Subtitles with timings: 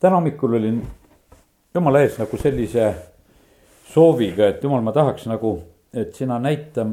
[0.00, 0.82] täna hommikul olin
[1.74, 2.94] jumala ees nagu sellise
[3.92, 5.56] sooviga, et jumal, ma tahaks nagu,
[5.94, 6.86] et sina näita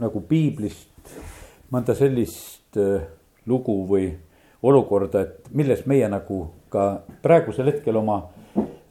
[0.00, 1.14] nagu piiblist
[1.74, 3.02] mõnda sellist äh,
[3.46, 4.08] lugu või
[4.64, 8.22] olukorda, et milles meie nagu ka praegusel hetkel oma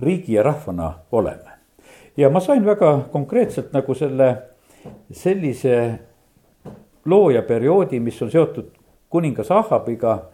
[0.04, 1.52] riigi ja rahvana oleme.
[2.18, 4.36] ja ma sain väga konkreetselt nagu selle,
[5.12, 6.00] sellise
[7.06, 8.70] loo ja perioodi, mis on seotud
[9.10, 10.30] kuningas Ahabiga.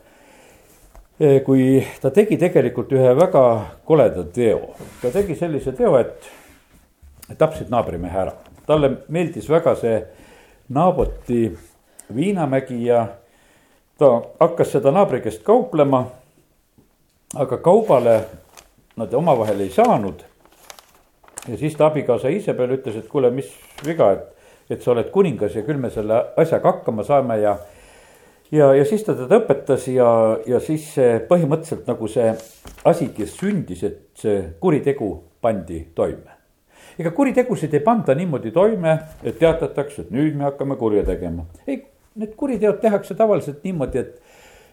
[1.19, 3.41] Eh, kui ta tegi tegelikult ühe väga
[3.83, 4.69] koleda teo,
[5.01, 6.29] ta tegi sellise teo, et
[7.37, 8.31] tapsid naabrimehe ära,
[8.63, 9.97] talle meeldis väga see
[10.69, 11.49] Naaboti
[12.15, 13.01] viinamägi ja
[13.97, 14.09] ta
[14.39, 16.05] hakkas seda naabri käest kauplema.
[17.35, 18.21] aga kaubale
[18.95, 20.23] nad omavahel ei saanud.
[21.47, 23.51] ja siis ta abikaasa ise peale ütles, et kuule, mis
[23.85, 24.23] viga, et,
[24.69, 27.57] et sa oled kuningas ja küll me selle asjaga hakkama saame ja
[28.51, 30.09] ja, ja siis ta teda õpetas ja,
[30.47, 30.91] ja siis
[31.29, 32.31] põhimõtteliselt nagu see
[32.89, 36.37] asigi sündis, et see kuritegu pandi toime.
[36.99, 41.45] ega kuritegusid ei panda niimoodi toime, et teatatakse, et nüüd me hakkame kurja tegema.
[41.67, 41.83] ei,
[42.15, 44.17] need kuriteod tehakse tavaliselt niimoodi, et,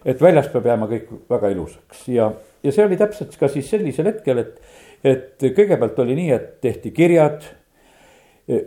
[0.05, 2.31] et väljas peab jääma kõik väga ilusaks ja,
[2.63, 4.59] ja see oli täpselt ka siis sellisel hetkel, et,
[5.03, 7.53] et kõigepealt oli nii, et tehti kirjad.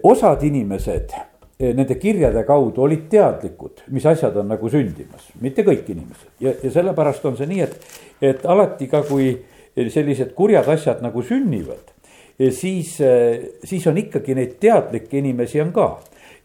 [0.05, 1.15] osad inimesed
[1.61, 6.73] nende kirjade kaudu olid teadlikud, mis asjad on nagu sündimas, mitte kõik inimesed ja, ja
[6.73, 7.97] sellepärast on see nii, et,
[8.33, 9.35] et alati ka, kui
[9.77, 11.93] sellised kurjad asjad nagu sünnivad,
[12.39, 15.91] eh, siis, eh, siis on ikkagi neid teadlikke inimesi on ka.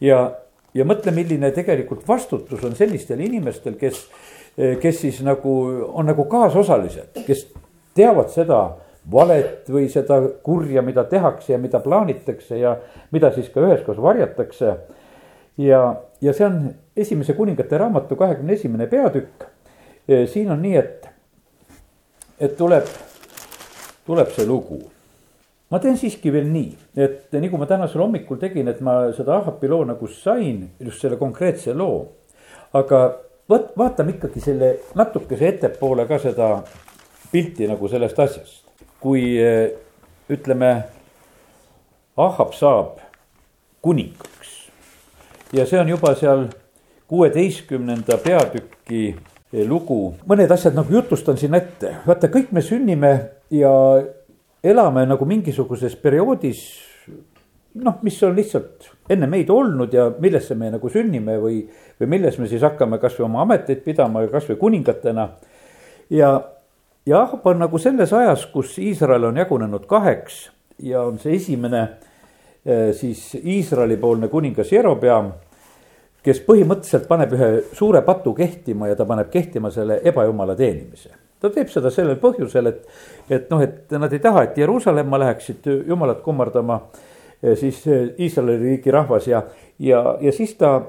[0.04, 0.20] ja,
[0.76, 4.02] ja mõtle, milline tegelikult vastutus on sellistel inimestel, kes,
[4.82, 5.54] kes siis nagu
[5.96, 7.46] on nagu kaasosalised, kes
[7.96, 8.60] teavad seda
[9.12, 12.76] valet või seda kurja, mida tehakse ja mida plaanitakse ja
[13.12, 14.74] mida siis ka üheskoos varjatakse
[15.58, 19.44] ja, ja see on esimese kuningate raamatu kahekümne esimene peatükk.
[20.28, 21.08] siin on nii, et,
[22.40, 22.86] et tuleb,
[24.06, 24.80] tuleb see lugu.
[25.70, 29.40] ma teen siiski veel nii, et nii kui ma tänasel hommikul tegin, et ma seda
[29.40, 32.12] Ahapi loo nagu sain, just selle konkreetse loo.
[32.74, 33.02] aga
[33.50, 36.52] vot vaatame ikkagi selle natukese ettepoole ka seda
[37.32, 38.62] pilti nagu sellest asjast.
[39.00, 39.40] kui
[40.30, 40.72] ütleme,
[42.18, 43.02] Ahab saab
[43.82, 44.35] kuninga
[45.56, 46.48] ja see on juba seal
[47.08, 49.16] kuueteistkümnenda peatüki
[49.68, 50.16] lugu.
[50.28, 53.14] mõned asjad nagu jutustan siin ette, vaata, kõik me sünnime
[53.54, 53.72] ja
[54.64, 56.66] elame nagu mingisuguses perioodis.
[57.76, 61.58] noh, mis on lihtsalt enne meid olnud ja millesse me nagu sünnime või,
[62.00, 65.30] või milles me siis hakkame kasvõi oma ameteid pidama ja kasvõi kuningatena.
[66.10, 66.42] ja,
[67.06, 70.50] ja Ahab on nagu selles ajas, kus Iisrael on jagunenud kaheks
[70.80, 71.82] ja on see esimene
[72.66, 75.32] eh, siis Iisraeli poolne kuningas Jerobeam
[76.26, 81.12] kes põhimõtteliselt paneb ühe suure patu kehtima ja ta paneb kehtima selle ebajumala teenimise.
[81.40, 82.86] ta teeb seda sellel põhjusel, et,
[83.30, 86.80] et noh, et nad ei taha, et Jeruusalemma läheksid jumalat kummardama
[87.44, 89.44] eh, siis eh, Iisraeli riigi rahvas ja,
[89.80, 90.80] ja, ja siis ta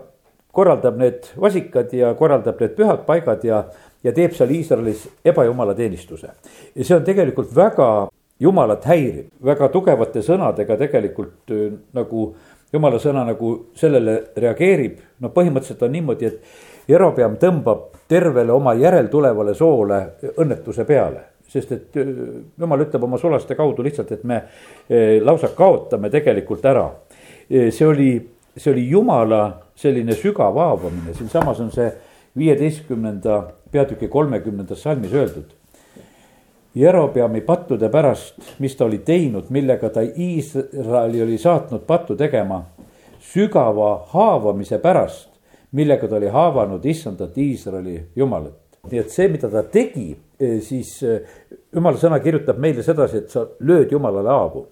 [0.57, 3.65] korraldab need vasikad ja korraldab need pühad paigad ja,
[4.05, 6.33] ja teeb seal Iisraelis ebajumala teenistuse.
[6.75, 7.91] ja see on tegelikult väga
[8.41, 12.31] jumalat häiriv, väga tugevate sõnadega tegelikult eh, nagu
[12.73, 19.55] jumala sõna nagu sellele reageerib, no põhimõtteliselt on niimoodi, et Jerobeam tõmbab tervele oma järeltulevale
[19.55, 20.03] soole
[20.37, 22.09] õnnetuse peale sest et äh,
[22.59, 26.87] jumal ütleb oma sulaste kaudu lihtsalt, et me äh, lausa kaotame tegelikult ära.
[27.47, 28.11] Äh, see oli,
[28.57, 29.43] see oli jumala
[29.79, 31.91] selline sügav haavamine, siinsamas on see
[32.37, 33.39] viieteistkümnenda
[33.73, 35.55] peatüki kolmekümnendas salmis öeldud.
[36.77, 42.61] Jerobeami pattude pärast, mis ta oli teinud, millega ta Iisraeli oli saatnud pattu tegema,
[43.33, 45.31] sügava haavamise pärast,
[45.73, 48.61] millega ta oli haavanud issandat Iisraeli jumalat.
[48.91, 51.23] nii et see, mida ta tegi, eh, siis eh,
[51.75, 54.67] jumala sõna kirjutab meile sedasi, et sa lööd jumalale haavu.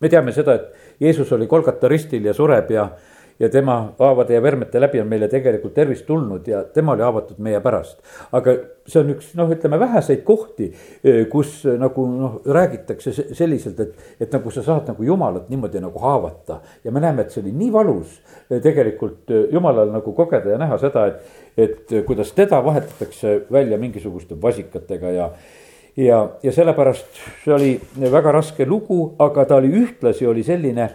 [0.00, 2.90] me teame seda, et Jeesus oli Kolgata ristil ja sureb ja
[3.40, 7.38] ja tema haavade ja vermete läbi on meile tegelikult tervist tulnud ja tema oli haavatud
[7.38, 7.98] meie pärast.
[8.32, 8.54] aga
[8.86, 10.70] see on üks noh, ütleme väheseid kohti,
[11.04, 15.80] eh, kus eh, nagu noh, räägitakse selliselt, et, et nagu sa saad nagu jumalat niimoodi
[15.80, 16.60] nagu haavata.
[16.84, 18.18] ja me näeme, et see oli nii valus
[18.50, 24.36] eh, tegelikult jumalal nagu kogeda ja näha seda, et, et kuidas teda vahetatakse välja mingisuguste
[24.42, 25.30] vasikatega ja
[25.96, 27.70] ja, ja sellepärast see oli
[28.12, 30.88] väga raske lugu, aga ta oli ühtlasi oli selline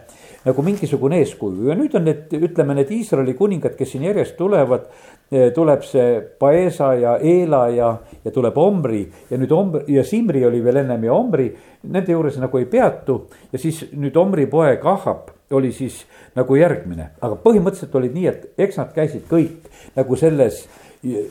[0.46, 4.90] nagu mingisugune eeskuju ja nüüd on need, ütleme need Iisraeli kuningad, kes siin järjest tulevad.
[5.32, 7.88] Eh, tuleb see Paesa ja Eela ja,
[8.22, 9.02] ja tuleb Omri
[9.32, 11.48] ja nüüd Omri ja Simri oli veel ennem ja Omri.
[11.90, 16.04] Nende juures nagu ei peatu ja siis nüüd Omri poeg Ahab oli siis
[16.36, 20.64] nagu järgmine, aga põhimõtteliselt olid nii, et eks nad käisid kõik nagu selles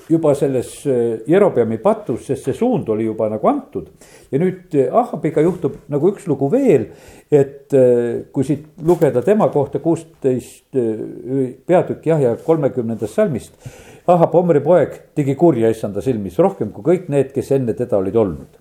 [0.09, 3.89] juba selles äh, Jerobeami patus, sest see suund oli juba nagu antud.
[4.31, 6.89] ja nüüd äh, Ahabiga juhtub nagu üks lugu veel,
[7.31, 10.75] et äh, kui siit lugeda tema kohta kuusteist
[11.67, 13.55] peatükk jah, ja kolmekümnendast salmist.
[14.07, 18.17] Ahab, Omri poeg, tegi kurja issanda silmis rohkem kui kõik need, kes enne teda olid
[18.21, 18.61] olnud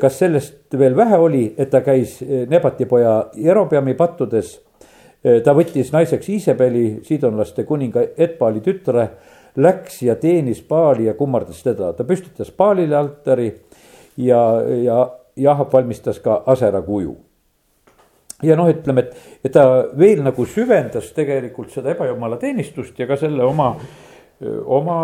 [0.00, 4.54] kas sellest veel vähe oli, et ta käis Nebati poja Jerobeami pattudes.
[5.44, 9.04] ta võttis naiseks Iisabeli, siidonlaste kuninga Etbaali tütre
[9.58, 13.48] läks ja teenis Paali ja kummardas teda, ta püstitas Paalile altari
[14.16, 14.40] ja,
[14.84, 14.98] ja
[15.36, 17.16] Jahab valmistas ka Asera kuju.
[18.42, 19.64] ja noh, ütleme, et, et ta
[19.98, 23.72] veel nagu süvendas tegelikult seda ebajumala teenistust ja ka selle oma,
[24.64, 24.98] oma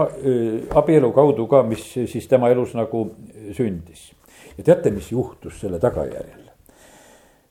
[0.78, 3.08] abielu kaudu ka, mis siis tema elus nagu
[3.56, 4.12] sündis.
[4.58, 6.46] ja teate, mis juhtus selle tagajärjel?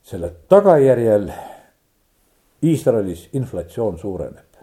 [0.04, 1.30] selle tagajärjel
[2.64, 4.53] Iisraelis inflatsioon suureneb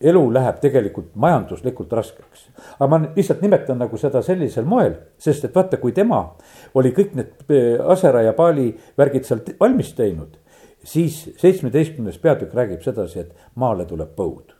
[0.00, 2.48] elu läheb tegelikult majanduslikult raskeks.
[2.78, 6.20] aga ma lihtsalt nimetan nagu seda sellisel moel, sest et vaata, kui tema
[6.74, 10.38] oli kõik need eh, Asera ja Paali värgid sealt valmis teinud,
[10.84, 14.54] siis seitsmeteistkümnes peatükk räägib sedasi, et maale tuleb põud.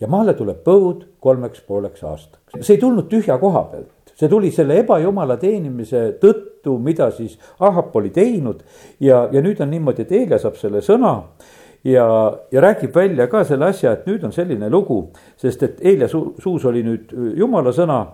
[0.00, 2.60] ja maale tuleb põud kolmeks pooleks aastaks.
[2.60, 7.96] see ei tulnud tühja koha pealt, see tuli selle ebajumala teenimise tõttu, mida siis Ahab
[7.96, 8.62] oli teinud
[9.00, 11.18] ja, ja nüüd on niimoodi, et Eelia saab selle sõna
[11.84, 15.10] ja, ja räägib välja ka selle asja, et nüüd on selline lugu,
[15.40, 18.04] sest et Eelia su suus oli nüüd jumala sõna.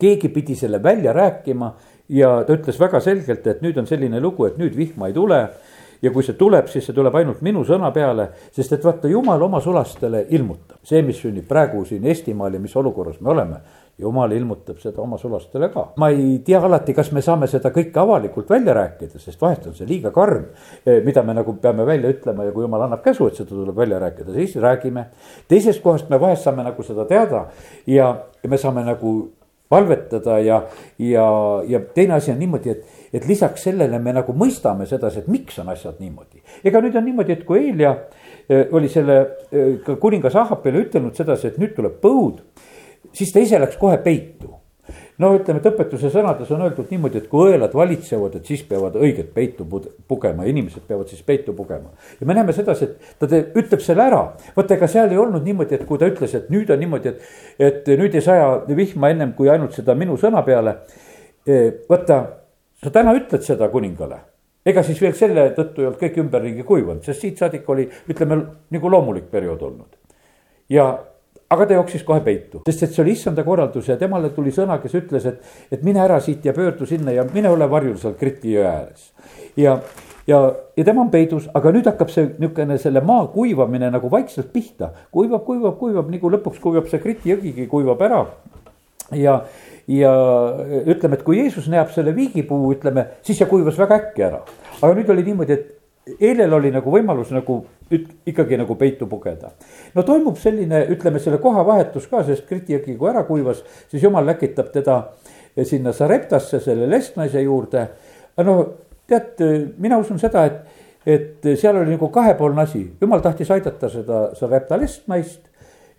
[0.00, 1.74] keegi pidi selle välja rääkima
[2.08, 5.48] ja ta ütles väga selgelt, et nüüd on selline lugu, et nüüd vihma ei tule.
[6.02, 9.42] ja kui see tuleb, siis see tuleb ainult minu sõna peale, sest et vaata, jumal
[9.42, 13.60] oma sulastele ilmutab, see, mis sünnib praegu siin Eestimaal ja mis olukorras me oleme
[14.00, 15.86] jumal ilmutab seda oma sulastele ka.
[16.00, 19.74] ma ei tea alati, kas me saame seda kõike avalikult välja rääkida, sest vahest on
[19.76, 20.46] see liiga karm.
[20.84, 23.76] Eh, mida me nagu peame välja ütlema ja kui jumal annab käsu, et seda tuleb
[23.76, 25.06] välja rääkida, siis räägime.
[25.48, 27.46] teisest kohast me vahest saame nagu seda teada
[27.86, 29.30] ja, ja me saame nagu
[29.70, 30.62] palvetada ja,
[30.98, 31.26] ja,
[31.68, 35.60] ja teine asi on niimoodi, et, et lisaks sellele me nagu mõistame sedasi, et miks
[35.62, 36.42] on asjad niimoodi.
[36.64, 37.92] ega nüüd on niimoodi, et kui Eelia
[38.48, 39.20] eh, oli selle
[39.52, 42.42] eh, kuningas Ahapile ütelnud sedasi, et nüüd tuleb põud
[43.12, 44.60] siis ta ise läks kohe peitu
[45.20, 48.96] no ütleme, et õpetuse sõnades on öeldud niimoodi, et kui õelad valitsevad, et siis peavad
[48.98, 49.66] õiget peitu
[50.08, 51.92] pugema, inimesed peavad siis peitu pugema.
[52.20, 54.22] ja me näeme sedasi, et ta te, ütleb selle ära,
[54.56, 57.30] vaata, ega seal ei olnud niimoodi, et kui ta ütles, et nüüd on niimoodi, et,
[57.58, 60.80] et nüüd ei saja vihma ennem kui ainult seda minu sõna peale.
[61.46, 62.20] E, vaata,
[62.80, 64.24] sa täna ütled seda kuningale
[64.70, 68.36] ega siis veel selle tõttu ei olnud kõik ümberringi kuivanud, sest siit saadik oli, ütleme
[68.76, 69.96] nagu loomulik periood olnud.
[70.70, 70.84] ja
[71.50, 74.76] aga ta jooksis kohe peitu, sest et see oli issanda korraldus ja temale tuli sõna,
[74.82, 78.14] kes ütles, et, et mine ära siit ja pöördu sinna ja mine ole varjul seal
[78.20, 79.08] Kriti jõe ääres.
[79.58, 79.74] ja,
[80.30, 80.40] ja,
[80.78, 84.92] ja tema on peidus, aga nüüd hakkab see niisugune selle maa kuivamine nagu vaikselt pihta.
[85.10, 88.22] kuivab, kuivab, kuivab, nagu lõpuks kuivab see Kriti jõgigi kuivab ära.
[89.18, 89.40] ja,
[89.90, 90.14] ja
[90.86, 94.44] ütleme, et kui Jeesus näeb selle viigipuu, ütleme, siis see kuivas väga äkki ära.
[94.78, 95.79] aga nüüd oli niimoodi, et
[96.20, 97.60] eilel oli nagu võimalus nagu
[97.92, 99.52] üt-, ikkagi nagu peitu pugeda.
[99.94, 104.26] no toimub selline, ütleme selle kohavahetus ka, sest Kriti jõgi kui ära kuivas, siis jumal
[104.26, 105.02] läkitab teda
[105.66, 107.88] sinna Sareptasse, selle lestnaise juurde.
[108.36, 108.56] no
[109.10, 109.42] tead,
[109.78, 114.78] mina usun seda, et, et seal oli nagu kahepoolne asi, jumal tahtis aidata seda Sarepta
[114.80, 115.50] lestnaist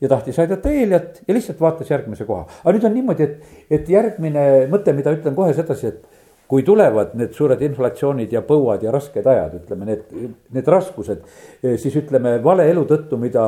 [0.01, 2.47] ja tahtis aidata Eeliat ja lihtsalt vaatas järgmise koha.
[2.63, 6.10] aga nüüd on niimoodi, et, et järgmine mõte, mida ütlen kohe sedasi, et
[6.51, 10.01] kui tulevad need suured inflatsioonid ja põuad ja rasked ajad, ütleme need,
[10.51, 11.21] need raskused,
[11.63, 13.45] eh, siis ütleme vale elu tõttu, mida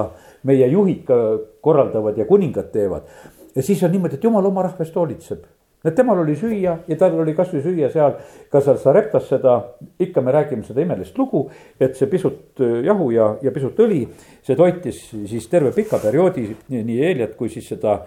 [0.48, 1.18] meie juhid ka
[1.63, 3.10] korraldavad ja kuningad teevad.
[3.56, 5.44] ja siis on niimoodi, et jumal oma rahvast hoolitseb.
[5.84, 8.16] et temal oli süüa ja tal oli kasvõi süüa seal,
[8.50, 9.62] ka seal Sareptas seda,
[10.00, 11.50] ikka me räägime seda imelist lugu,
[11.80, 14.08] et see pisut eh, jahu ja, ja pisut õli,
[14.42, 18.06] see toitis siis terve pika perioodi nii Eeliat kui siis seda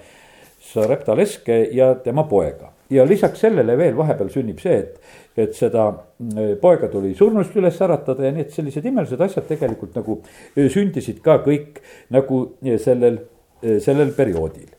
[0.66, 4.98] Sarepta leske ja tema poega ja lisaks sellele veel vahepeal sünnib see, et,
[5.36, 9.96] et seda mm, poega tuli surnust üles äratada ja nii, et sellised imelised asjad tegelikult
[9.98, 10.20] nagu
[10.54, 11.80] e, sündisid ka kõik
[12.14, 13.18] nagu e, sellel,
[13.62, 14.70] e, sellel perioodil.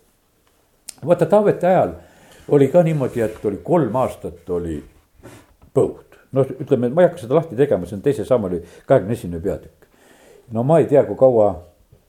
[1.06, 1.96] vaata Taaveti ajal
[2.56, 4.79] oli ka niimoodi, et oli kolm aastat oli
[5.75, 6.20] põud.
[6.32, 9.88] noh, ütleme, ma ei hakka seda lahti tegema, see on teise sammuli kahekümne esimene peatükk.
[10.51, 11.56] no ma ei tea, kui kaua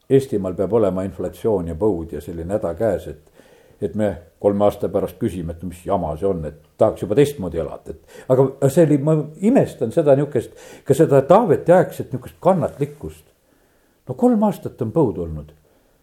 [0.08, 3.37] Eestimaal peab olema inflatsioon ja põud ja selline häda käes, et
[3.80, 4.10] et me
[4.42, 8.18] kolme aasta pärast küsime, et mis jama see on, et tahaks juba teistmoodi elada, et.
[8.30, 9.16] aga see oli, ma
[9.50, 10.54] imestan seda nihukest,
[10.86, 13.24] ka seda Taaveti aegset nihukest kannatlikkust.
[14.08, 15.54] no kolm aastat on põud olnud,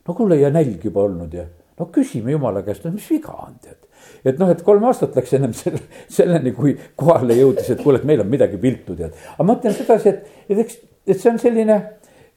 [0.07, 1.47] no kuule ja nälg juba olnud ja
[1.79, 3.79] no küsime jumala käest, no mis viga on tead.
[4.25, 8.07] et noh, et kolm aastat läks ennem selle, selleni, kui kohale jõudis, et kuule, et
[8.07, 9.15] meil on midagi viltu tead.
[9.35, 11.77] aga ma ütlen sedasi, et, et eks et see on selline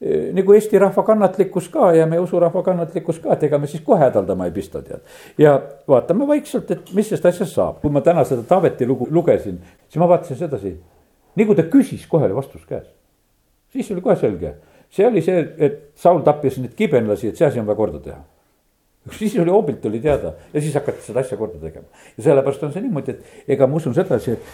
[0.01, 3.99] nagu Eesti rahva kannatlikkus ka ja meie usurahva kannatlikkus ka, et ega me siis kohe
[4.05, 5.03] hädaldama ei pista, tead.
[5.39, 5.57] ja
[5.89, 9.99] vaatame vaikselt, et mis sellest asjast saab, kui ma täna seda Taaveti lugu lugesin, siis
[9.99, 10.77] ma vaatasin sedasi.
[11.35, 12.87] nii kui ta küsis, kohe oli vastus käes.
[13.75, 14.55] siis oli kohe selge,
[14.91, 18.23] see oli see, et Saul tappis neid kibenlasi, et see asi on vaja korda teha
[19.19, 21.87] siis oli hoobilt oli teada ja siis hakati seda asja korda tegema.
[22.17, 24.49] ja sellepärast on see niimoodi, et ega ma usun sedasi, et,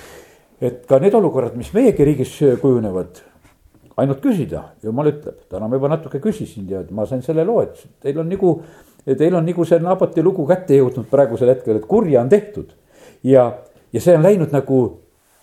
[0.61, 3.21] et ka need olukorrad, mis meiegi riigis kujunevad,
[4.01, 7.79] ainult küsida, jumal ütleb, täna ma juba natuke küsisin ja ma sain selle loo, et
[8.03, 8.57] teil on nagu,
[9.07, 12.75] teil on nagu see Naboti lugu kätte jõudnud praegusel hetkel, et kurja on tehtud.
[13.25, 13.53] ja,
[13.93, 14.81] ja see on läinud nagu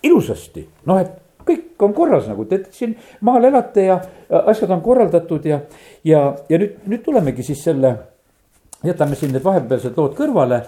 [0.04, 5.46] ilusasti, noh, et kõik on korras nagu, te siin maal elate ja asjad on korraldatud
[5.46, 5.62] ja,
[6.04, 7.96] ja, ja nüüd, nüüd tulemegi siis selle
[8.84, 10.64] jätame siin need vahepealsed lood kõrvale.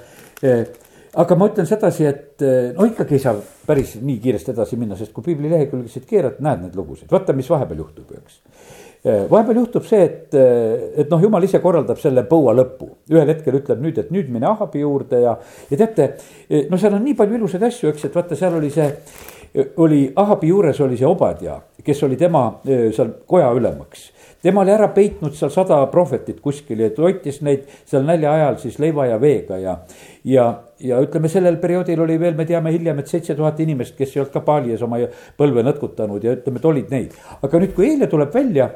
[1.13, 3.35] Eh, aga ma ütlen sedasi, et eh, no ikkagi ei saa
[3.67, 7.49] päris nii kiiresti edasi minna, sest kui piibli lehekülgesid keerad, näed neid lugusid, vaata, mis
[7.49, 8.39] vahepeal juhtub, eks.
[9.03, 10.33] Eh, vahepeal juhtub see, et,
[11.03, 14.49] et noh, jumal ise korraldab selle põua lõpu, ühel hetkel ütleb nüüd, et nüüd mine
[14.49, 15.37] Ahabi juurde ja,
[15.69, 16.09] ja teate,
[16.71, 18.89] no seal on nii palju ilusaid asju, eks, et vaata, seal oli see
[19.83, 24.07] oli Ahabi juures oli see Obadja, kes oli tema seal koja ülemaks
[24.43, 28.79] tema oli ära peitnud seal sada prohvetit kuskil ja toitis neid seal nälja ajal siis
[28.83, 29.77] leiva ja veega ja.
[30.27, 30.47] ja,
[30.83, 34.23] ja ütleme, sellel perioodil oli veel, me teame hiljem, et seitse tuhat inimest, kes ei
[34.23, 34.99] olnud ka paali ees oma
[35.39, 37.17] põlve nõtkutanud ja ütleme, et olid neid.
[37.41, 38.69] aga nüüd, kui eile tuleb välja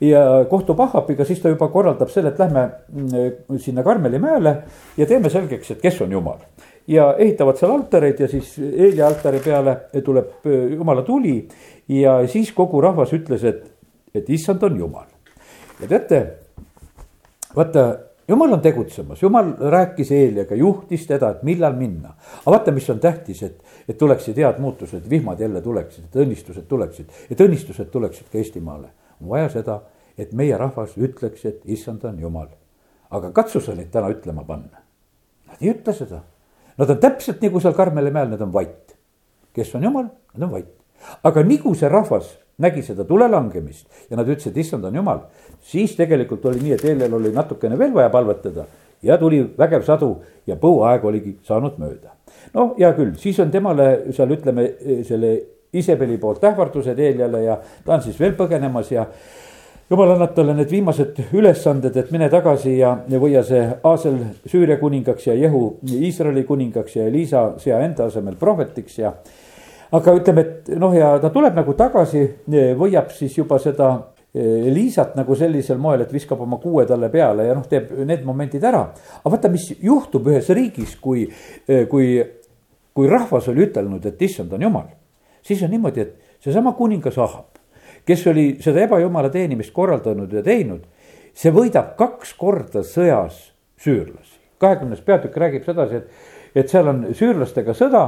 [0.00, 4.54] ja kohtub Ahabiga, siis ta juba korraldab selle, et lähme mm, sinna Karmeli mäele
[4.96, 6.44] ja teeme selgeks, et kes on jumal
[6.88, 9.74] ja ehitavad seal altareid ja siis Eeli altari peale
[10.04, 11.40] tuleb jumala tuli
[11.92, 13.66] ja siis kogu rahvas ütles, et
[14.14, 15.06] et issand on jumal.
[15.80, 16.20] ja teate,
[17.56, 17.84] vaata,
[18.28, 22.14] jumal on tegutsemas, jumal rääkis Eeliaga, juhtis teda, et millal minna.
[22.40, 26.66] aga vaata, mis on tähtis, et, et tuleksid head muutused, vihmad jälle tuleksid, et õnnistused
[26.68, 28.88] tuleksid, et õnnistused tuleksid ka Eestimaale.
[29.20, 29.80] on vaja seda,
[30.18, 32.48] et meie rahvas ütleks, et issand on jumal.
[33.10, 34.82] aga katsu sa neid täna ütlema panna.
[35.48, 36.20] Nad ei ütle seda.
[36.78, 38.96] Nad on täpselt nagu seal Karmeli mäel, nad on vait.
[39.52, 40.74] kes on jumal, nad on vait.
[41.24, 45.24] aga nii kui see rahvas nägi seda tule langemist ja nad ütlesid, issand on jumal.
[45.68, 48.64] Siis tegelikult oli nii, et Eeljal oli natukene veel vaja palvetada
[49.02, 50.14] ja tuli vägev sadu
[50.46, 52.14] ja põuaeg oligi saanud mööda.
[52.54, 54.70] noh, hea küll, siis on temale seal ütleme
[55.06, 55.36] selle
[55.72, 59.04] Isebeli poolt ähvardused Eeljale ja ta on siis veel põgenemas ja
[59.90, 64.78] jumal annab talle need viimased ülesanded, et mine tagasi ja, ja võia see Aasel Süüria
[64.80, 69.12] kuningaks ja Jehu Iisraeli kuningaks ja Elisa sea enda asemel prohvetiks ja
[69.92, 72.24] aga ütleme, et noh, ja ta tuleb nagu tagasi,
[72.76, 73.92] võiab siis juba seda
[74.38, 78.62] Liisat nagu sellisel moel, et viskab oma kuue talle peale ja noh, teeb need momendid
[78.64, 78.84] ära.
[79.18, 81.24] aga vaata, mis juhtub ühes riigis, kui,
[81.90, 82.08] kui,
[82.94, 84.86] kui rahvas oli ütelnud, et issand on jumal.
[85.42, 87.58] siis on niimoodi, et seesama kuningas Ahab,
[88.06, 90.86] kes oli seda ebajumala teenimist korraldanud ja teinud,
[91.34, 93.40] see võidab kaks korda sõjas
[93.80, 94.38] süürlasi.
[94.58, 96.10] kahekümnes peatükk räägib sedasi, et,
[96.54, 98.04] et seal on süürlastega sõda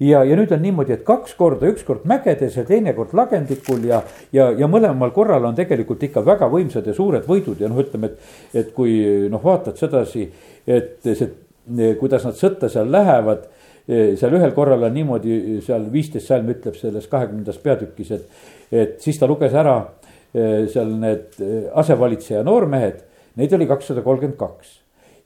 [0.00, 3.84] ja, ja nüüd on niimoodi, et kaks korda, üks kord mägedes ja teine kord lagendikul
[3.88, 4.00] ja,
[4.32, 8.12] ja, ja mõlemal korral on tegelikult ikka väga võimsad ja suured võidud ja noh, ütleme,
[8.12, 8.96] et, et kui
[9.30, 10.26] noh, vaatad sedasi,
[10.66, 11.30] et see,
[12.00, 13.48] kuidas nad sõtta seal lähevad
[13.90, 19.18] seal ühel korral on niimoodi, seal viisteist salm ütleb selles kahekümnendas peatükis, et, et siis
[19.18, 19.80] ta luges ära
[20.30, 21.40] seal need
[21.74, 23.00] asevalitseja noormehed,
[23.40, 24.76] neid oli kakssada kolmkümmend kaks.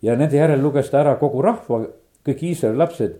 [0.03, 1.83] ja nende järel luges ta ära kogu rahva,
[2.25, 3.19] kõik Iisraeli lapsed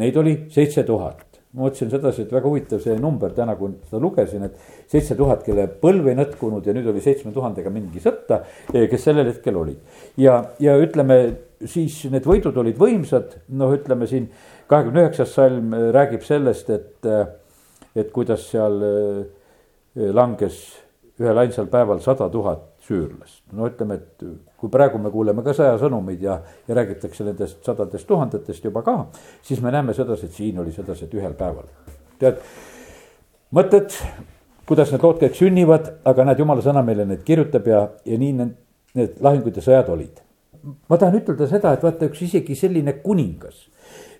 [0.00, 1.30] Neid oli seitse tuhat.
[1.54, 4.56] ma mõtlesin sedasi, et väga huvitav see number täna, kui seda lugesin, et
[4.90, 8.40] seitse tuhat, kelle põlv ei nõtkunud ja nüüd oli seitsme tuhandega mingi sõtta,
[8.72, 9.78] eh, kes sellel hetkel olid.
[10.18, 11.18] ja, ja ütleme
[11.64, 14.26] siis need võidud olid võimsad, noh, ütleme siin
[14.66, 17.26] kahekümne üheksas salm räägib sellest, et, eh,
[17.94, 20.58] et kuidas seal eh, langes
[21.22, 23.44] ühel ainsal päeval sada tuhat süürlast.
[23.52, 24.26] no ütleme, et
[24.64, 28.94] kui praegu me kuuleme ka sõjasõnumeid ja, ja räägitakse nendest sadadest tuhandetest juba ka,
[29.44, 31.68] siis me näeme sedasi, et siin oli sedasi, et ühel päeval.
[32.22, 32.40] tead,
[33.52, 33.92] mõtted,
[34.64, 38.32] kuidas need lood kõik sünnivad, aga näed, jumala sõna meile neid kirjutab ja, ja nii
[38.40, 38.56] need,
[38.96, 40.24] need lahingud ja sõjad olid.
[40.88, 43.66] ma tahan ütelda seda, et vaata, üks isegi selline kuningas,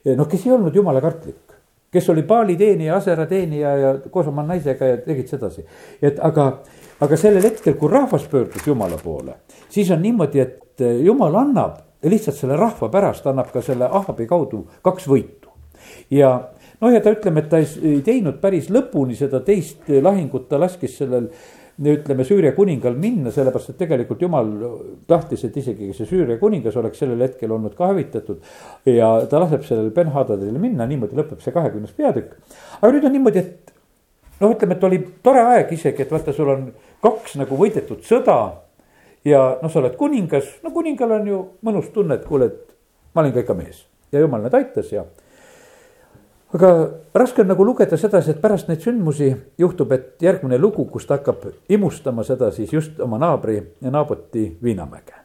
[0.05, 1.55] noh, kes ei olnud jumala kartlik
[1.95, 5.65] kes oli Paali teenija, Asera teenija ja koos oma naisega ja tegid sedasi.
[6.03, 6.59] et aga
[7.01, 11.81] aga sellel hetkel, kui rahvas pöördus jumala poole, siis on niimoodi, et eh, jumal annab
[12.05, 15.51] lihtsalt selle rahva pärast annab ka selle Ahabi kaudu kaks võitu.
[16.11, 16.31] ja
[16.81, 20.99] noh, ja ta ütleme, et ta ei teinud päris lõpuni seda teist lahingut, ta laskis
[21.01, 21.31] sellel
[21.75, 24.51] ütleme Süüria kuningal minna, sellepärast et tegelikult jumal
[25.11, 28.43] tahtis, et isegi see Süüria kuningas oleks sellel hetkel olnud ka hävitatud.
[28.87, 32.37] ja ta laseb sellel Ben-Hadadil minna, niimoodi lõpeb see kahekümnes peatükk.
[32.81, 33.74] aga nüüd on niimoodi, et
[34.45, 36.69] noh, ütleme, et oli tore aeg isegi, et vaata, sul on
[37.05, 38.39] kaks nagu võidetud sõda.
[39.25, 42.75] ja noh, sa oled kuningas, no kuningal on ju mõnus tunne, et kuule, et
[43.15, 45.07] ma olin ka ikka mees ja jumal need aitas ja.
[46.55, 46.71] aga
[47.17, 51.19] raske on nagu lugeda sedasi, et pärast neid sündmusi juhtub, et järgmine lugu, kus ta
[51.19, 55.24] hakkab imustama seda siis just oma naabri ja Naaboti viinamäge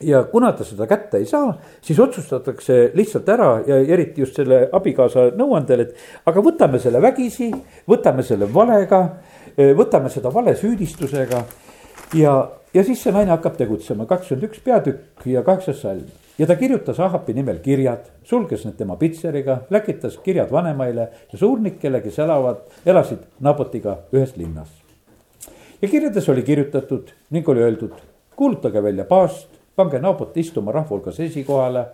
[0.00, 4.66] ja kuna ta seda kätte ei saa, siis otsustatakse lihtsalt ära ja eriti just selle
[4.72, 7.48] abikaasa nõuandel, et aga võtame selle vägisi,
[7.88, 9.00] võtame selle valega,
[9.56, 11.42] võtame seda valesüüdistusega.
[12.14, 12.36] ja,
[12.74, 16.04] ja siis see naine hakkab tegutsema, kakskümmend üks peatükk ja kaheksas salm.
[16.38, 22.02] ja ta kirjutas Ahapi nimel kirjad, sulges need tema pitseriga, läkitas kirjad vanemaile ja suurnikele,
[22.04, 24.68] kes elavad, elasid Nabotiga ühes linnas.
[25.82, 27.96] ja kirjades oli kirjutatud ning oli öeldud,
[28.36, 31.84] kuulutage välja paast pange Naabot istuma rahva hulgas esikohale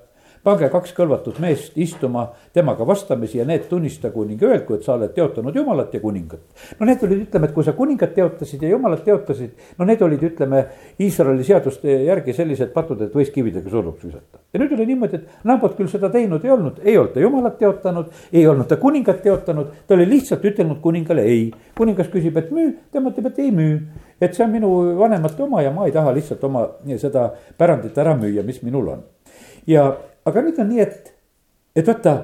[0.42, 5.12] pange kaks kõlvatut meest istuma temaga vastamisi ja need tunnistagu ning öelgu, et sa oled
[5.14, 6.40] teotanud jumalat ja kuningat.
[6.78, 10.22] no need olid, ütleme, et kui sa kuningat teotasid ja jumalat teotasid, no need olid,
[10.32, 10.64] ütleme,
[11.00, 14.42] Iisraeli seaduste järgi sellised patud, et võis kividega surnuks visata.
[14.52, 17.58] ja nüüd oli niimoodi, et Nabot küll seda teinud ei olnud, ei olnud ta jumalat
[17.58, 21.50] teotanud, ei olnud ta kuningat teotanud, ta oli lihtsalt ütelnud kuningale ei.
[21.78, 23.78] kuningas küsib, et müü, tema ütleb, et ei müü
[24.22, 26.68] et see on minu vanemate oma ja ma ei taha lihtsalt oma
[27.00, 29.02] seda pärandit ära müüa, mis minul on.
[29.66, 29.90] ja
[30.24, 31.12] aga nüüd on nii, et,
[31.76, 32.16] et vaata,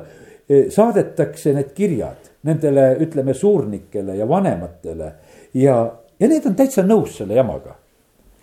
[0.49, 5.13] e, saadetakse need kirjad nendele, ütleme, suurnikele ja vanematele
[5.59, 5.77] ja,
[6.21, 7.77] ja need on täitsa nõus selle jamaga.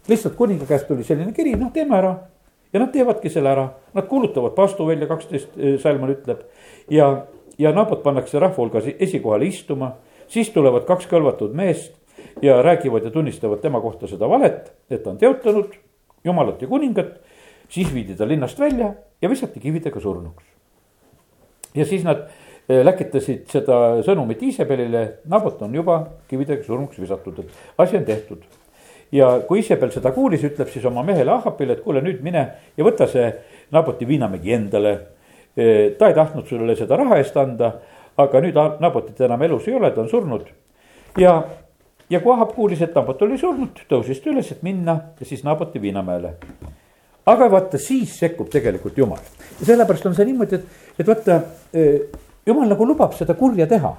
[0.08, 2.16] lihtsalt kuninga käest tuli selline kiri, noh, teeme ära
[2.74, 6.44] ja nad teevadki selle ära, nad kuulutavad pastu välja, kaksteist e, Salman ütleb.
[6.92, 7.26] ja,
[7.58, 9.96] ja nabot pannakse rahva hulgas esikohale istuma,
[10.28, 11.96] siis tulevad kaks kõlvatud meest
[12.42, 15.72] ja räägivad ja tunnistavad tema kohta seda valet, et ta on teotanud
[16.26, 17.16] jumalat ja kuningat
[17.70, 18.94] siis viidi ta linnast välja
[19.26, 20.44] ja visati kividega surnuks.
[21.76, 22.28] ja siis nad
[22.70, 25.98] eh, läkitasid seda sõnumit Iisabelile, Nabot on juba
[26.30, 28.46] kividega surnuks visatud, et asi on tehtud.
[29.12, 32.46] ja kui Iisabel seda kuulis, ütleb siis oma mehele Ahapile, et kuule nüüd mine
[32.78, 33.34] ja võta see
[33.74, 34.94] Naboti viinamägi endale.
[35.58, 37.72] Eh, ta ei tahtnud sulle seda raha eest anda,
[38.18, 40.46] aga nüüd Nabotit enam elus ei ole, ta on surnud.
[41.18, 41.40] ja,
[42.10, 45.44] ja kui Ahab kuulis, et Nabot oli surnud, tõusis ta üles, et minna ja siis
[45.48, 46.36] Naboti viinamäele
[47.26, 49.22] aga vaata, siis sekkub tegelikult jumal.
[49.60, 51.40] ja sellepärast on see niimoodi, et, et vaata,
[51.74, 51.88] e,
[52.46, 53.96] jumal nagu lubab seda kurja teha.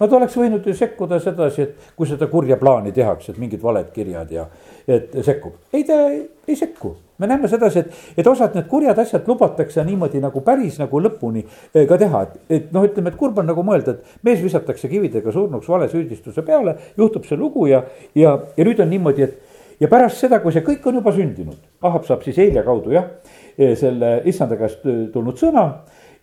[0.00, 3.90] ta oleks võinud ju sekkuda sedasi, et kui seda kurja plaani tehakse, et mingid valed
[3.92, 4.46] kirjad ja,
[4.88, 5.58] et sekkub.
[5.72, 6.96] ei, ta ei, sekku.
[7.18, 11.44] me näeme sedasi, et, et osad need kurjad asjad lubatakse niimoodi nagu päris nagu lõpuni
[11.74, 14.88] e, ka teha, et, et noh, ütleme, et kurb on nagu mõelda, et mees visatakse
[14.88, 17.84] kividega surnuks valesüüdistuse peale, juhtub see lugu ja,
[18.16, 19.49] ja, ja nüüd on niimoodi, et
[19.80, 23.08] ja pärast seda, kui see kõik on juba sündinud, Ahab saab siis Helja kaudu jah,
[23.56, 25.64] e, selle issanda käest e, tulnud sõna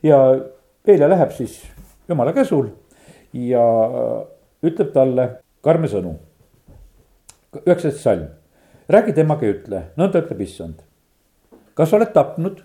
[0.06, 0.20] ja
[0.88, 1.60] Helja läheb siis
[2.10, 2.70] jumala käsul
[3.34, 3.64] ja
[4.64, 5.30] ütleb talle
[5.66, 6.16] karme sõnu.
[7.66, 8.28] üheksateist salm,
[8.90, 10.84] räägi temaga ja ütle, nõnda ütleb issand.
[11.74, 12.64] kas oled tapnud?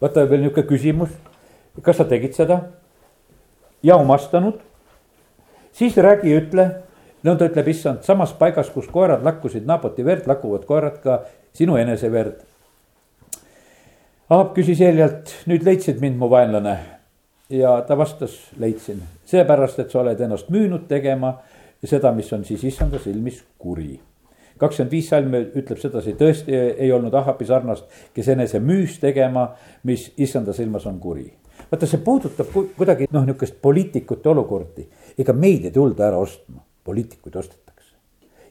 [0.00, 1.10] vaata veel nihuke küsimus,
[1.82, 2.60] kas sa tegid seda
[3.82, 4.60] ja omastanud?
[5.72, 6.68] siis räägi ja ütle
[7.26, 11.22] nõnda ütleb issand, samas paigas, kus koerad lakkusid Naboti verd, lakuvad koerad ka
[11.56, 12.44] sinu enese verd.
[14.28, 16.78] Aab küsis Heljalt, nüüd leidsid mind, mu vaenlane.
[17.48, 21.38] ja ta vastas, leidsin, seepärast, et sa oled ennast müünud tegema
[21.84, 23.96] seda, mis on siis issanda silmis kuri
[24.58, 29.52] kakskümmend viis salm ütleb sedasi, tõesti ei olnud Ahabi sarnast, kes enese müüs tegema,
[29.86, 31.30] mis issanda silmas on kuri.
[31.70, 37.36] vaata, see puudutab kuidagi noh, niisugust poliitikute olukordi, ega meid ei tulda ära ostma poliitikuid
[37.36, 37.94] ostetakse.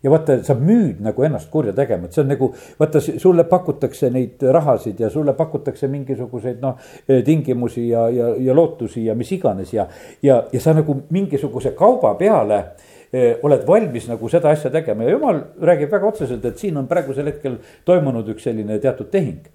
[0.03, 4.11] ja vaata, sa müüd nagu ennast kurja tegema, et see on nagu, vaata, sulle pakutakse
[4.13, 6.77] neid rahasid ja sulle pakutakse mingisuguseid noh,
[7.25, 9.87] tingimusi ja, ja, ja lootusi ja mis iganes ja,
[10.21, 12.61] ja, ja sa nagu mingisuguse kauba peale
[13.09, 16.87] eh, oled valmis nagu seda asja tegema ja jumal räägib väga otseselt, et siin on
[16.87, 17.57] praegusel hetkel
[17.89, 19.49] toimunud üks selline teatud tehing.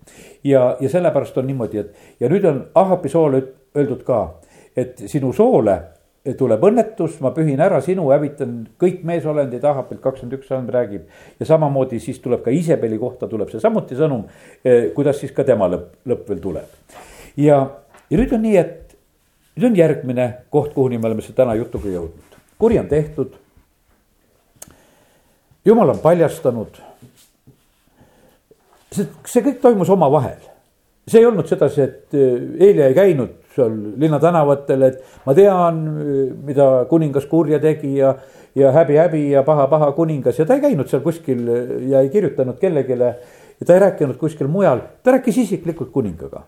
[0.44, 3.44] ja, ja sellepärast on niimoodi, et ja nüüd on Ahapi soole
[3.78, 4.24] öeldud ka,
[4.76, 5.78] et sinu soole
[6.22, 11.08] tuleb õnnetus, ma pühin ära sinu, hävitan kõik meesolendid, Ahapilt kakskümmend üks salm räägib.
[11.40, 14.28] ja samamoodi siis tuleb ka Iisabeli kohta tuleb see samuti sõnum,
[14.64, 16.68] eh, kuidas siis ka tema lõpp, lõpp veel tuleb.
[17.36, 17.58] ja,
[18.10, 18.94] ja nüüd on nii, et
[19.56, 22.38] nüüd on järgmine koht, kuhuni me oleme täna jutuga jõudnud.
[22.58, 23.34] kuri on tehtud.
[25.64, 26.78] jumal on paljastanud.
[28.92, 30.38] see, see kõik toimus omavahel.
[31.08, 35.82] see ei olnud sedasi, et Eelia ei käinud seal linnatänavatel, et ma tean,
[36.46, 38.14] mida kuningas kurja tegi ja,
[38.54, 41.44] ja häbi-häbi ja paha-paha kuningas ja ta ei käinud seal kuskil
[41.90, 42.98] ja ei kirjutanud kellelegi.
[42.98, 46.42] ja ta ei rääkinud kuskil mujal, ta rääkis isiklikult kuningaga.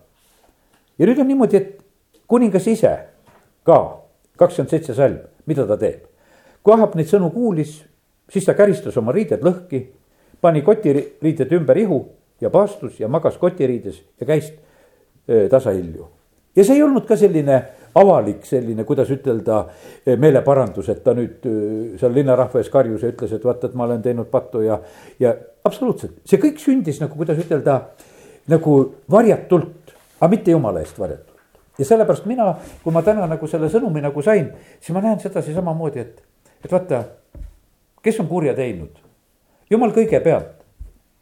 [0.99, 1.81] ja nüüd on niimoodi, et
[2.27, 2.97] kuningas ise
[3.63, 4.01] ka,
[4.37, 6.05] kakskümmend seitse salm, mida ta teeb?
[6.63, 7.83] kui Ahab neid sõnu kuulis,
[8.31, 9.83] siis ta käristas oma riided lõhki,
[10.41, 11.99] pani kotiriided ümber ihu
[12.41, 14.51] ja paastus ja magas kotiriides ja käis
[15.49, 16.07] tasahilju.
[16.55, 17.61] Ja see ei olnud ka selline
[17.95, 19.61] avalik selline, kuidas ütelda,
[20.19, 21.45] meeleparandus, et ta nüüd
[21.99, 24.81] seal linnarahva ees karjus ja ütles, et vaata, et ma olen teinud pattu ja,
[25.19, 25.31] ja
[25.65, 27.79] absoluutselt, see kõik sündis nagu, kuidas ütelda,
[28.51, 28.75] nagu
[29.11, 31.39] varjatult, aga mitte jumala eest varjatult.
[31.79, 32.51] ja sellepärast mina,
[32.83, 36.21] kui ma täna nagu selle sõnumi nagu sain, siis ma näen sedasi samamoodi, et,
[36.65, 37.03] et vaata,
[38.03, 38.91] kes on kurja teinud.
[39.71, 40.51] jumal kõigepealt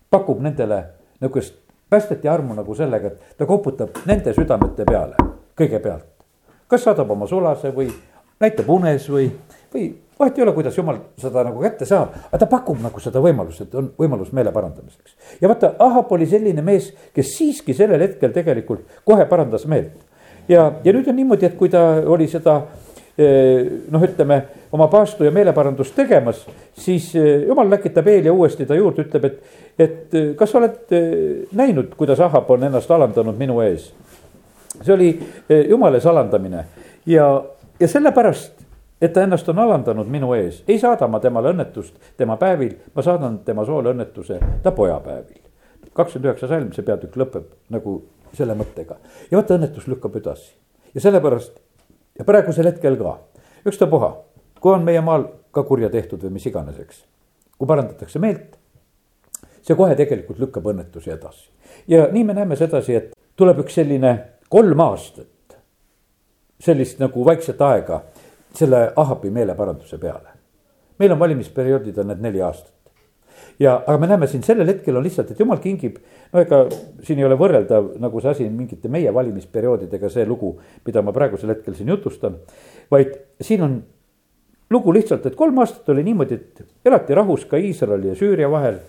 [0.09, 0.83] pakub nendele
[1.21, 5.15] nihukest päästet ja armu nagu sellega, et ta koputab nende südamete peale
[5.57, 6.13] kõigepealt
[6.73, 7.91] kas saadab oma sulase või
[8.41, 9.27] näitab unes või,
[9.73, 13.21] või vahet ei ole, kuidas jumal seda nagu kätte saab, aga ta pakub nagu seda
[13.23, 15.37] võimalust, et on võimalus meele parandamiseks.
[15.41, 20.01] ja vaata, Ahab oli selline mees, kes siiski sellel hetkel tegelikult kohe parandas meelt.
[20.49, 22.61] ja, ja nüüd on niimoodi, et kui ta oli seda
[23.17, 24.39] noh, ütleme
[24.73, 29.59] oma paastu ja meeleparandust tegemas, siis eh, jumal läkitab Eelia uuesti ta juurde, ütleb, et,
[29.77, 30.95] et eh, kas sa oled
[31.53, 33.91] näinud, kuidas Ahab on ennast alandanud minu ees?
[34.79, 36.65] See oli eh, jumala salandamine
[37.05, 37.27] ja,
[37.79, 38.65] ja sellepärast,
[39.01, 43.05] et ta ennast on alandanud minu ees, ei saada ma temale õnnetust tema päevil, ma
[43.05, 45.41] saadan tema soole õnnetuse ta pojapäevil.
[45.93, 47.99] kakskümmend üheksa salm, see peatükk lõpeb nagu
[48.33, 48.97] selle mõttega.
[49.29, 50.55] Ja vaata, õnnetus lükkab edasi.
[50.95, 51.59] Ja sellepärast
[52.19, 53.17] ja praegusel hetkel ka,
[53.65, 54.11] ükstapuha,
[54.61, 57.03] kui on meie maal ka kurja tehtud või mis iganes, eks.
[57.57, 58.57] kui parandatakse meelt,
[59.61, 61.49] see kohe tegelikult lükkab õnnetusi edasi
[61.87, 64.13] ja nii me näeme sedasi, et tuleb üks selline
[64.49, 65.57] kolm aastat
[66.63, 68.03] sellist nagu vaikset aega
[68.55, 70.29] selle Ahabi meeleparanduse peale.
[70.99, 72.82] meil on valimisperioodid on need neli aastat.
[73.59, 75.99] Ja, aga me näeme siin sellel hetkel on lihtsalt, et jumal kingib,
[76.33, 76.63] no ega
[77.05, 81.53] siin ei ole võrreldav nagu see asi mingite meie valimisperioodidega, see lugu, mida ma praegusel
[81.53, 82.39] hetkel siin jutustan.
[82.91, 83.77] vaid siin on
[84.73, 88.79] lugu lihtsalt, et kolm aastat oli niimoodi, et elati rahus ka Iisraeli ja Süüria vahel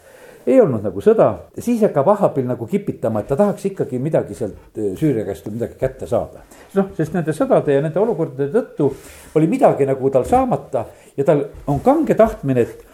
[0.46, 4.76] ei olnud nagu sõda, siis hakkab Ahabil nagu kipitama, et ta tahaks ikkagi midagi sealt
[4.76, 6.44] eh, Süüria käest või midagi kätte saada.
[6.74, 8.90] noh, sest nende sõdade ja nende olukordade tõttu
[9.38, 10.84] oli midagi nagu tal saamata
[11.16, 12.84] ja tal on kange tahtmine, et,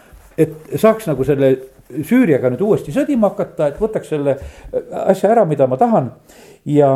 [0.41, 1.53] et saaks nagu selle
[1.91, 6.13] Süüriaga nüüd uuesti sõdima hakata, et võtaks selle eh, asja ära, mida ma tahan.
[6.65, 6.91] ja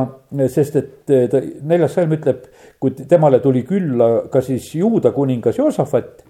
[0.47, 2.47] sest, et eh, ta neljas salm ütleb,
[2.79, 6.25] kui temale tuli külla ka siis juuda kuningas Joosafat.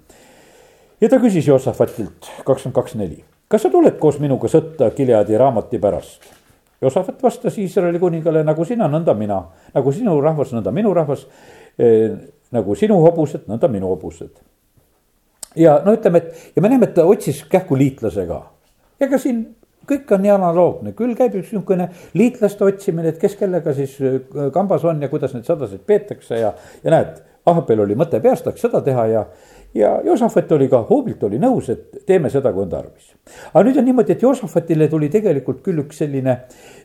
[1.01, 3.25] ja ta küsis Joosafatilt kakskümmend kaks neli
[3.55, 6.25] kas sa tuled koos minuga sõtta Gileadi raamati pärast?
[6.83, 9.39] Josafat vastas Iisraeli kuningale, nagu sina, nõnda mina,
[9.75, 11.27] nagu sinu rahvas, nõnda minu rahvas
[11.79, 12.11] eh,.
[12.55, 14.35] nagu sinu hobused, nõnda minu hobused.
[15.57, 18.41] Ja no ütleme, et ja me näeme, et ta otsis kähku liitlase ka.
[19.01, 19.45] ega siin
[19.89, 24.21] kõik on nii analoogne, küll käib üks niisugune liitlaste otsimine, et kes kellega siis eh,
[24.55, 28.63] kambas on ja kuidas neid sõdasid peetakse ja, ja näed, Ahapel oli mõte peas, tahaks
[28.65, 29.23] sõda teha ja,
[29.77, 33.11] ja Joosafat oli ka, hoobilt oli nõus, et teeme seda, kui on tarvis.
[33.51, 36.39] aga nüüd on niimoodi, et Joosafatile tuli tegelikult küll üks selline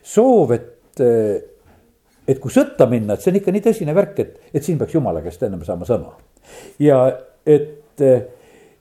[0.04, 4.66] soov, et, et kui sõtta minna, et see on ikka nii tõsine värk, et, et
[4.66, 6.12] siin peaks jumala käest ennem saama sõna.
[6.82, 7.06] ja
[7.48, 8.04] et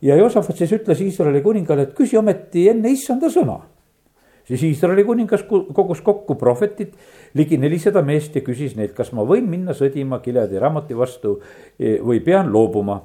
[0.02, 3.60] ja Joosafat siis ütles Iisraeli kuningale, et küsi ometi enne issanda sõna.
[4.48, 6.94] siis Iisraeli kuningas kogus kokku prohvetid,
[7.34, 11.40] ligi nelisada meest ja küsis neid, kas ma võin minna sõdima Gileadi raamati vastu
[11.80, 13.02] e, või pean loobuma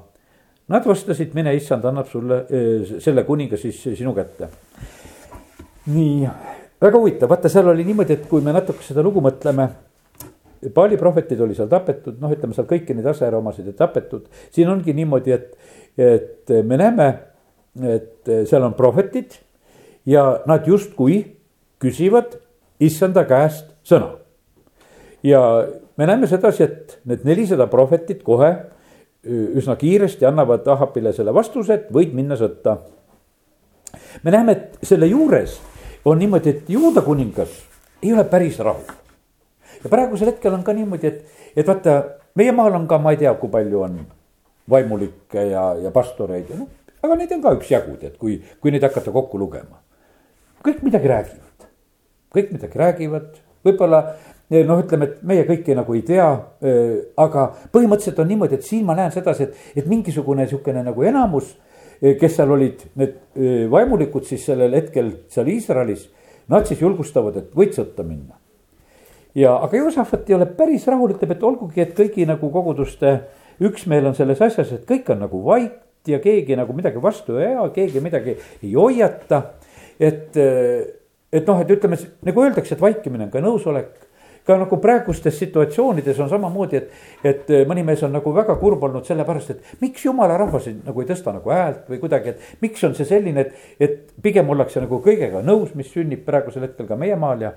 [0.67, 2.39] Nad vastasid, mine issand, annab sulle
[3.03, 4.47] selle kuninga siis sinu kätte.
[5.93, 6.29] nii,
[6.81, 9.67] väga huvitav, vaata, seal oli niimoodi, et kui me natuke seda lugu mõtleme.
[10.73, 15.35] Paali prohvetid oli seal tapetud, noh, ütleme seal kõiki neid asjaeromasid tapetud, siin ongi niimoodi,
[15.35, 15.55] et,
[15.97, 17.09] et me näeme,
[17.95, 19.35] et seal on prohvetid
[20.09, 21.19] ja nad justkui
[21.81, 22.37] küsivad
[22.79, 24.15] issanda käest sõna.
[25.23, 25.41] ja
[25.97, 28.51] me näeme sedasi, et need nelisada prohvetit kohe
[29.25, 32.77] üsna kiiresti annavad Ahapile selle vastuse, et võid minna sõtta.
[34.23, 35.59] me näeme, et selle juures
[36.05, 37.49] on niimoodi, et juuda kuningas
[38.03, 39.04] ei ole päris rahul.
[39.85, 41.99] Ja praegusel hetkel on ka niimoodi, et, et vaata,
[42.35, 43.99] meie maal on ka, ma ei tea, kui palju on
[44.69, 46.69] vaimulikke ja, ja pastoreid ja noh,
[47.05, 49.81] aga neid on ka üksjagu, tead, kui, kui neid hakata kokku lugema.
[50.65, 51.67] kõik midagi räägivad,
[52.33, 53.27] kõik midagi räägivad,
[53.65, 54.01] võib-olla
[54.49, 56.27] noh, ütleme, et meie kõike nagu ei tea.
[57.17, 61.53] aga põhimõtteliselt on niimoodi, et siin ma näen sedasi, et, et mingisugune sihukene nagu enamus,
[62.01, 63.21] kes seal olid, need
[63.71, 66.09] vaimulikud siis sellel hetkel seal Iisraelis.
[66.49, 68.35] Nad siis julgustavad, et võid sõtta minna.
[69.35, 73.15] Ja, aga Joosafat ei ole päris rahul, ütleb, et olgugi, et kõigi nagu koguduste
[73.63, 77.53] üksmeel on selles asjas, et kõik on nagu vait ja keegi nagu midagi vastu ei
[77.53, 79.41] aja, keegi midagi ei hoiata.
[79.99, 80.37] et,
[81.31, 83.93] et noh, et ütleme nagu öeldakse, et vaikimine on ka nõusolek
[84.45, 86.91] ka nagu praegustes situatsioonides on samamoodi, et,
[87.25, 91.09] et mõni mees on nagu väga kurb olnud sellepärast, et miks jumala rahvas nagu ei
[91.09, 95.01] tõsta nagu häält või kuidagi, et miks on see selline, et, et pigem ollakse nagu
[95.01, 97.55] kõigega nõus, mis sünnib praegusel hetkel ka meie maal ja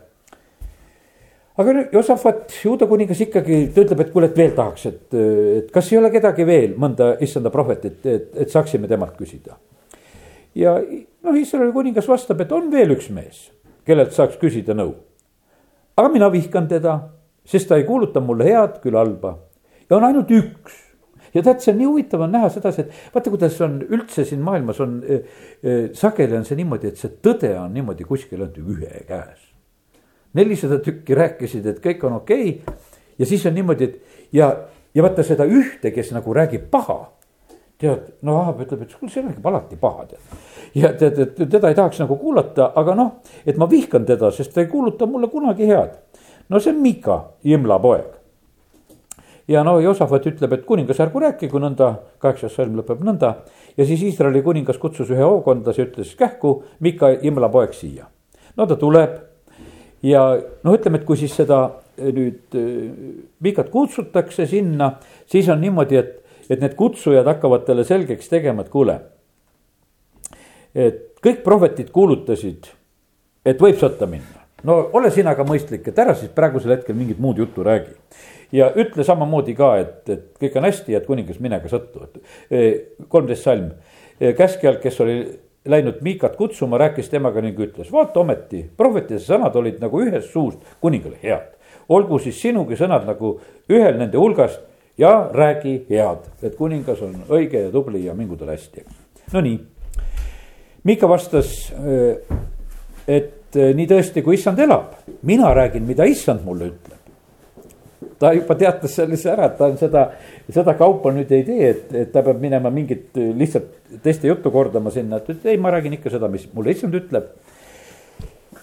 [1.59, 5.03] aga Josafat, juuda kuningas ikkagi, ta ütleb, et kuule, et veel tahaks, et,
[5.59, 9.59] et kas ei ole kedagi veel, mõnda issanda prohvetit, et, et saaksime temalt küsida.
[10.59, 13.49] ja noh, Iisraeli kuningas vastab, et on veel üks mees,
[13.87, 14.95] kellelt saaks küsida nõu.
[15.99, 16.99] aga mina vihkan teda,
[17.45, 19.39] sest ta ei kuuluta mulle head, küll halba
[19.89, 20.85] ja on ainult üks
[21.35, 24.47] ja tead, see on nii huvitav on näha sedasi, et vaata, kuidas on üldse siin
[24.47, 25.27] maailmas on äh,,
[25.65, 29.48] äh, sageli on see niimoodi, et see tõde on niimoodi kuskil ainult ühe käes
[30.39, 32.77] nelisada tükki rääkisid, et kõik on okei okay.
[33.19, 34.51] ja siis on niimoodi, et ja,
[34.95, 37.01] ja vaata seda ühte, kes nagu räägib paha.
[37.79, 40.39] tead, no Ahab ütleb, et kuule, see räägib alati paha, tead.
[40.75, 43.13] ja tead, et teda ei tahaks nagu kuulata, aga noh,
[43.47, 45.95] et ma vihkan teda, sest ta ei kuuluta mulle kunagi head.
[46.49, 48.17] no see on Miika, Imla poeg.
[49.49, 53.35] ja no Josafat ütleb, et kuningas, ärgu rääkigu nõnda, kaheksas salm lõpeb nõnda.
[53.77, 58.11] ja siis Iisraeli kuningas kutsus ühe hoogondlase, ütles kähku Miika, Imla poeg siia.
[58.57, 59.28] no ta tuleb
[60.03, 60.23] ja
[60.65, 61.61] noh, ütleme, et kui siis seda
[61.97, 62.57] eh, nüüd
[63.45, 64.93] Mikat eh, kutsutakse sinna,
[65.31, 68.99] siis on niimoodi, et, et need kutsujad hakkavad talle selgeks tegema, et kuule.
[70.75, 72.69] et kõik prohvetid kuulutasid,
[73.45, 74.45] et võib sõtta minna.
[74.65, 77.97] no ole sina ka mõistlik, et ära siis praegusel hetkel mingit muud juttu räägi.
[78.53, 82.23] ja ütle samamoodi ka, et, et kõik on hästi, et kuningas, mine ka sõttu, et
[82.51, 82.73] eh,
[83.09, 83.73] kolmteist salm.
[84.19, 85.19] käskjal, kes oli
[85.69, 90.59] läinud Miikat kutsuma, rääkis temaga ning ütles, vaata ometi, prohvetide sõnad olid nagu ühest suust
[90.81, 91.55] kuningale head.
[91.89, 94.61] olgu siis sinugi sõnad nagu ühel nende hulgast
[94.99, 98.85] ja räägi head, et kuningas on õige ja tubli ja mingu tal hästi.
[99.33, 99.59] Nonii,
[100.85, 101.73] Miika vastas,
[103.09, 106.98] et nii tõesti, kui issand elab, mina räägin, mida issand mulle ütleb
[108.19, 110.05] ta juba teatas sellise ära, et ta seda,
[110.53, 114.91] seda kaupa nüüd ei tee, et, et ta peab minema mingit lihtsalt teiste juttu kordama
[114.95, 117.29] sinna, et, et ei, ma räägin ikka seda, mis mulle issand ütleb.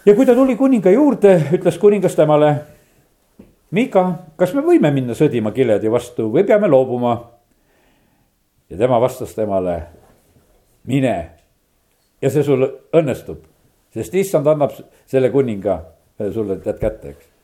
[0.06, 2.56] ja kui ta tuli kuninga juurde, ütles kuningas temale.
[3.76, 4.04] Miika,
[4.38, 7.16] kas me võime minna sõdima Gileadi vastu või peame loobuma?
[8.70, 9.76] ja tema vastas temale,
[10.90, 11.16] mine
[12.22, 13.44] ja see sul õnnestub,
[13.94, 14.74] sest issand annab
[15.06, 15.80] selle kuninga
[16.34, 17.35] sulle tead kätte, eks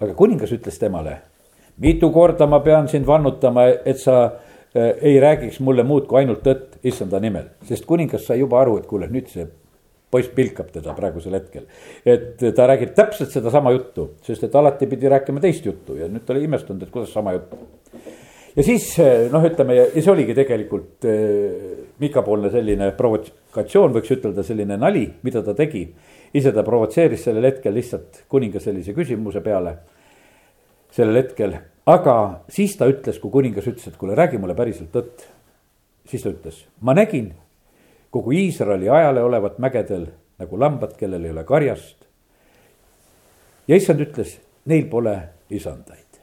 [0.00, 1.18] aga kuningas ütles temale,
[1.82, 6.42] mitu korda ma pean sind vannutama, et sa äh, ei räägiks mulle muud kui ainult
[6.44, 9.46] tõtt issanda nimel, sest kuningas sai juba aru, et kuule, nüüd see
[10.10, 11.66] poiss pilkab teda praegusel hetkel.
[12.06, 16.24] et ta räägib täpselt sedasama juttu, sest et alati pidi rääkima teist juttu ja nüüd
[16.26, 17.56] ta oli imestunud, et kuidas sama jutt.
[18.56, 18.92] ja siis
[19.32, 25.42] noh, ütleme ja see oligi tegelikult äh, Mika-poolne selline provokatsioon, võiks ütelda selline nali, mida
[25.42, 25.86] ta tegi
[26.36, 29.76] ise ta provotseeris sellel hetkel lihtsalt kuninga sellise küsimuse peale.
[30.96, 31.52] sellel hetkel,
[31.92, 35.26] aga siis ta ütles, kui kuningas ütles, et kuule, räägi mulle päriselt tõtt.
[36.06, 37.34] siis ta ütles, ma nägin
[38.10, 40.06] kogu Iisraeli ajale olevat mägedel
[40.38, 42.06] nagu lambad, kellel ei ole karjast.
[43.68, 45.16] ja issand ütles, neil pole
[45.50, 46.20] isandaid.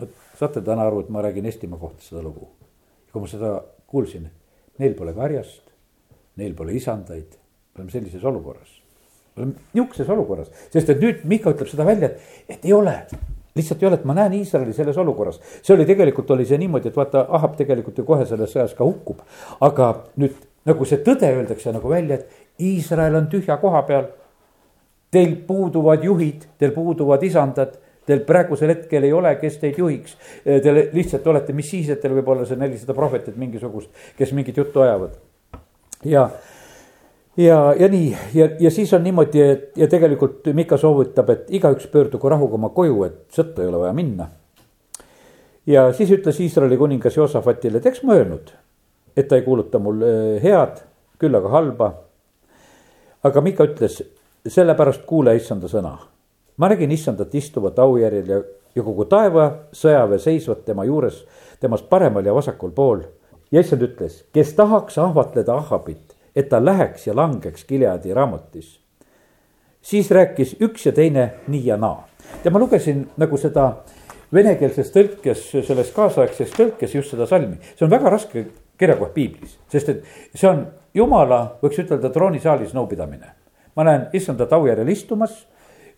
[0.00, 2.48] vot saate täna aru, et ma räägin Eestimaa kohta seda lugu.
[3.12, 4.28] kui ma seda kuulsin,
[4.78, 5.72] neil pole karjast,
[6.36, 7.32] neil pole isandaid,
[7.74, 8.77] me oleme sellises olukorras
[9.38, 13.00] oleme nihukeses olukorras, sest et nüüd Mihka ütleb seda välja, et, et ei ole
[13.58, 15.40] lihtsalt ei ole, et ma näen Iisraeli selles olukorras.
[15.62, 18.86] see oli tegelikult oli see niimoodi, et vaata, Ahab tegelikult ju kohe selles sõjas ka
[18.86, 19.24] hukkub.
[19.60, 20.36] aga nüüd
[20.68, 24.08] nagu see tõde öeldakse nagu välja, et Iisrael on tühja koha peal.
[25.10, 30.18] Teil puuduvad juhid, teil puuduvad isandad, teil praegusel hetkel ei ole, kes teid juhiks.
[30.44, 34.60] Te lihtsalt olete, mis siis, et teil võib olla see nelisada prohvetit mingisugust, kes mingit
[34.60, 35.16] juttu ajavad.
[36.04, 36.28] ja
[37.38, 41.86] ja, ja nii ja, ja siis on niimoodi, et ja tegelikult Mika soovitab, et igaüks
[41.92, 44.28] pöördugu rahuga oma koju, et sõtta ei ole vaja minna.
[45.66, 48.52] ja siis ütles Iisraeli kuningas Joosafatile, et eks ma öelnud,
[49.16, 50.82] et ta ei kuuluta mul eh, head,
[51.18, 51.92] küll aga halba.
[53.22, 54.02] aga Mika ütles,
[54.46, 55.96] sellepärast kuule issanda sõna.
[56.56, 58.42] ma nägin issandat istuvat aujärjel ja,
[58.74, 61.24] ja kogu taeva sõjaväe seisvat tema juures,
[61.60, 63.02] temast paremal ja vasakul pool.
[63.50, 68.80] ja issand ütles, kes tahaks ahvatleda Ahhabit et ta läheks ja langeks Gileadi raamotis.
[69.82, 72.08] siis rääkis üks ja teine nii ja naa
[72.44, 73.68] ja ma lugesin nagu seda
[74.34, 78.44] venekeelses tõlkes, selles kaasaegses tõlkes just seda salmi, see on väga raske
[78.78, 80.02] kirjakoht piiblis, sest et
[80.34, 83.34] see on jumala, võiks ütelda troonisaalis nõupidamine.
[83.76, 85.46] ma näen issandat aujärjel istumas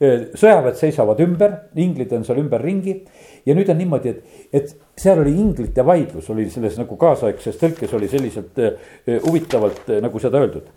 [0.01, 2.95] sõjaväed seisavad ümber, inglid on seal ümberringi
[3.45, 7.93] ja nüüd on niimoodi, et, et seal oli inglite vaidlus, oli selles nagu kaasaegses tõlkes
[7.99, 8.63] oli selliselt
[9.27, 10.73] huvitavalt nagu seda öeldud.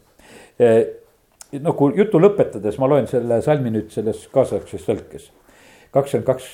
[1.64, 5.32] nagu jutu lõpetades ma loen selle salmi nüüd selles kaasaegses tõlkes.
[5.92, 6.54] kakskümmend kaks,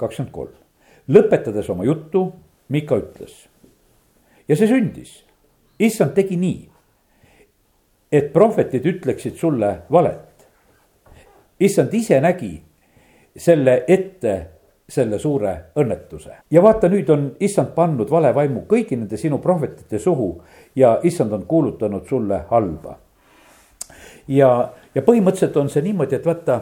[0.00, 0.56] kakskümmend kolm.
[1.08, 2.32] lõpetades oma juttu,
[2.72, 3.52] Mika ütles
[4.48, 5.14] ja see sündis,
[5.82, 6.60] issand tegi nii,
[8.12, 10.31] et prohvetid ütleksid sulle valet.
[11.64, 12.56] Issand ise nägi
[13.36, 14.34] selle ette
[14.92, 16.34] selle suure õnnetuse.
[16.50, 20.34] ja vaata, nüüd on issand pannud vale vaimu kõigi nende sinu prohvetite suhu
[20.76, 22.98] ja issand on kuulutanud sulle halba.
[24.28, 26.60] ja, ja põhimõtteliselt on see niimoodi, et vaata,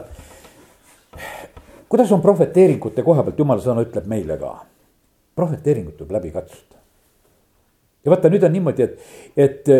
[1.88, 4.52] kuidas on prohveteeringute koha pealt, jumala sõna ütleb meile ka.
[5.34, 6.78] prohveteeringut tuleb läbi katsuda.
[8.04, 9.02] ja vaata, nüüd on niimoodi, et,
[9.36, 9.74] et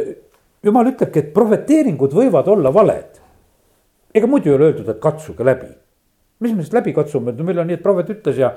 [0.62, 3.19] jumal ütlebki, et prohveteeringud võivad olla valed.
[4.14, 5.70] Ega muidu ei ole öeldud, et katsuge läbi
[6.40, 8.50] mis me siis läbi katsume, no meil on nii, et prohvet ütles ja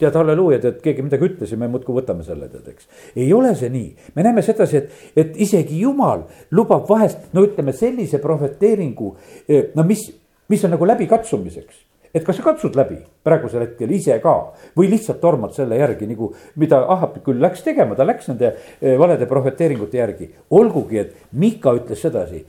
[0.00, 2.88] tead, halleluuja, tead, keegi midagi ütles ja me muudkui võtame selle, tead, eks.
[3.16, 7.76] ei ole see nii, me näeme sedasi, et, et isegi jumal lubab vahest, no ütleme
[7.76, 9.12] sellise prohveteeringu,
[9.48, 10.08] eh, no mis,
[10.52, 11.84] mis on nagu läbikatsumiseks
[12.16, 14.32] et kas sa katsud läbi praegusel hetkel ise ka
[14.78, 18.94] või lihtsalt tormad selle järgi nagu, mida Ahab küll läks tegema, ta läks nende eh,
[18.96, 20.30] valede prohveteeringute järgi.
[20.56, 22.40] olgugi, et Mika ütles sedasi,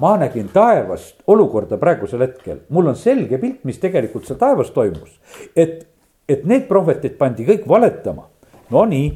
[0.00, 5.20] ma nägin taevast olukorda praegusel hetkel, mul on selge pilt, mis tegelikult seal taevas toimus.
[5.56, 5.86] et,
[6.28, 8.28] et need prohvetid pandi kõik valetama,
[8.74, 9.12] nonii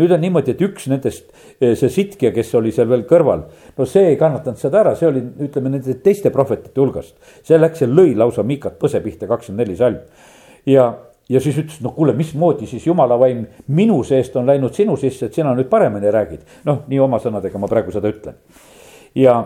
[0.00, 1.28] nüüd on niimoodi, et üks nendest,
[1.60, 3.44] eh, see Sitkja, kes oli seal veel kõrval,
[3.76, 7.14] no see ei kannatanud seda ära, see oli, ütleme nende teiste prohvetite hulgast.
[7.44, 9.98] see läks ja lõi lausa Mikat põse pihta, kakskümmend neli salm.
[10.66, 10.94] ja,
[11.28, 15.26] ja siis ütles, no kuule, mismoodi siis jumala vaim minu seest on läinud sinu sisse,
[15.26, 16.40] et sina nüüd paremini räägid.
[16.64, 18.34] noh, nii oma sõnadega ma praegu seda ütlen.
[19.14, 19.44] ja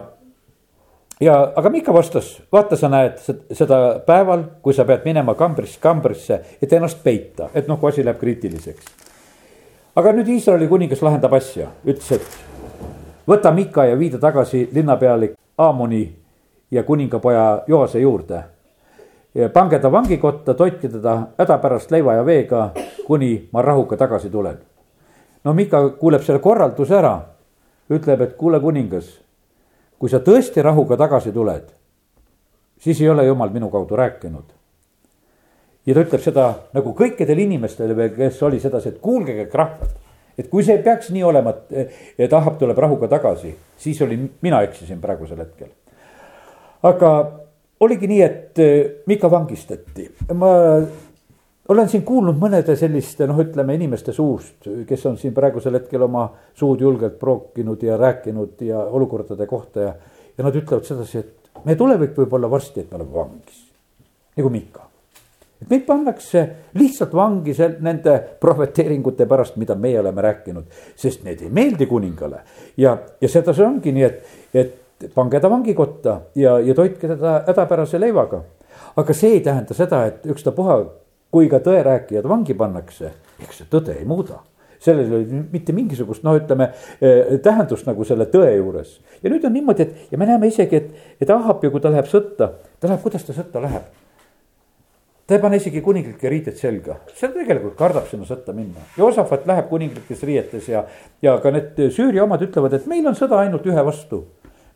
[1.21, 3.21] ja, aga Mika vastas, vaata, sa näed
[3.53, 8.05] seda päeval, kui sa pead minema kambrist kambrisse, et ennast peita, et noh, kui asi
[8.05, 8.93] läheb kriitiliseks.
[9.97, 15.35] aga nüüd Iisraeli kuningas lahendab asja, ütles, et võta Mika ja vii ta tagasi linnapealik
[15.59, 16.05] Aamoni
[16.71, 18.43] ja kuningapoja Joase juurde.
[19.53, 22.71] pange ta vangikotta, toitke teda hädapärast leiva ja veega,
[23.07, 24.59] kuni ma rahuga tagasi tulen.
[25.45, 27.21] no Mika kuuleb selle korralduse ära,
[27.91, 29.26] ütleb, et kuule, kuningas
[29.99, 31.71] kui sa tõesti rahuga tagasi tuled,
[32.83, 34.53] siis ei ole jumal minu kaudu rääkinud.
[35.87, 39.95] ja ta ütleb seda nagu kõikidele inimestele veel, kes oli sedasi, et kuulge kõik rahvad.
[40.39, 45.01] et kui see peaks nii olema, et, Ahab tuleb rahuga tagasi, siis oli, mina eksisin
[45.01, 45.69] praegusel hetkel.
[46.83, 47.13] aga
[47.81, 48.63] oligi nii, et
[49.07, 50.53] Mika vangistati, ma
[51.69, 56.29] olen siin kuulnud mõnede selliste noh, ütleme inimeste suust, kes on siin praegusel hetkel oma
[56.55, 59.95] suud julgelt prookinud ja rääkinud ja olukordade kohta ja.
[60.39, 63.63] ja nad ütlevad sedasi, et meie tulevik võib olla varsti, et me oleme vangis,
[64.39, 64.87] nagu Mika.
[65.63, 66.43] et meid pannakse
[66.79, 72.43] lihtsalt vangi seal nende prohveteeringute pärast, mida meie oleme rääkinud, sest need ei meeldi kuningale.
[72.77, 77.41] ja, ja seda see ongi nii, et, et pange ta vangikotta ja, ja toitke teda
[77.49, 78.45] hädapärase leivaga.
[78.97, 80.79] aga see ei tähenda seda, et ükstapuha
[81.37, 83.13] kui ka tõerääkijad vangi pannakse,
[83.45, 84.41] eks see tõde ei muuda
[84.81, 86.71] sellel ei ole mitte mingisugust noh, ütleme
[87.01, 88.99] eh, tähendust nagu selle tõe juures.
[89.23, 91.93] ja nüüd on niimoodi, et ja me näeme isegi, et, et Ahab ju, kui ta
[91.93, 93.87] läheb sõtta, ta läheb, kuidas ta sõtta läheb?
[95.27, 98.85] ta ei pane isegi kuninglikke riideid selga, see tegelikult kardab sinna sõtta minna.
[98.95, 100.85] Joosafat läheb kuninglikes riietes ja,
[101.25, 104.23] ja ka need Süüria omad ütlevad, et meil on sõda ainult ühe vastu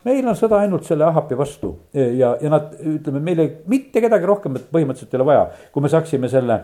[0.04, 4.28] meil on sõda ainult selle Ahapi vastu ja, ja nad ütleme, meil ei, mitte kedagi
[4.28, 6.60] rohkem põhimõtteliselt ei ole vaja, kui me saaksime selle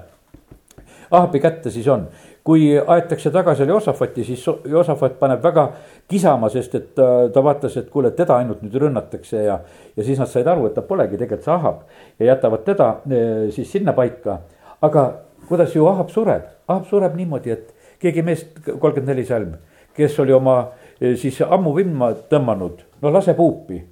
[1.10, 2.08] Ahapi kätte, siis on.
[2.46, 5.64] kui aetakse tagasi oli Josafati, siis Josafat paneb väga
[6.08, 9.58] kisama, sest et ta, ta vaatas, et kuule, teda ainult nüüd rünnatakse ja.
[9.96, 11.80] ja siis nad said aru, et ta polegi tegelikult see Ahab
[12.22, 14.38] ja jätavad teda eh, siis sinnapaika.
[14.82, 15.06] aga
[15.48, 19.56] kuidas ju Ahab sureb, Ahab sureb niimoodi, et keegi meest, kolmkümmend neli salm,
[19.94, 20.58] kes oli oma
[21.00, 23.84] eh, siis ammu vimma tõmmanud no lase puupi.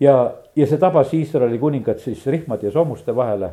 [0.00, 3.50] ja, ja see tabas Iisraeli kuningat siis rihmade ja soomuste vahele.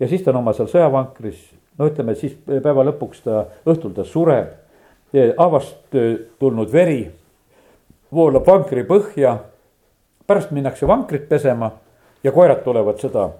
[0.00, 1.40] ja siis ta on oma seal sõjavankris,
[1.78, 4.52] no ütleme, et siis päeva lõpuks ta, õhtul ta sureb.
[5.38, 5.96] haavast
[6.38, 7.10] tulnud veri
[8.12, 9.38] voolab vankri põhja.
[10.26, 11.70] pärast minnakse vankrit pesema
[12.24, 13.30] ja koerad tulevad seda